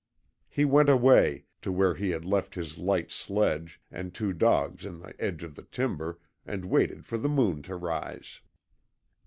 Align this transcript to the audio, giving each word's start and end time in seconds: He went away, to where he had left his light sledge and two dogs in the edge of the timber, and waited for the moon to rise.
He 0.49 0.65
went 0.65 0.89
away, 0.89 1.45
to 1.61 1.71
where 1.71 1.93
he 1.93 2.09
had 2.09 2.25
left 2.25 2.55
his 2.55 2.79
light 2.79 3.11
sledge 3.11 3.79
and 3.91 4.11
two 4.15 4.33
dogs 4.33 4.83
in 4.83 4.97
the 4.97 5.13
edge 5.21 5.43
of 5.43 5.53
the 5.53 5.61
timber, 5.65 6.19
and 6.43 6.65
waited 6.65 7.05
for 7.05 7.19
the 7.19 7.29
moon 7.29 7.61
to 7.61 7.75
rise. 7.75 8.41